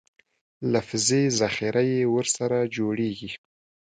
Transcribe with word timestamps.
لفظي 0.71 1.23
ذخیره 1.39 1.83
یې 1.91 2.01
ورسره 2.15 2.57
جوړېږي. 2.75 3.31